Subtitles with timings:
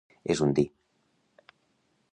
[0.35, 0.65] És un dir.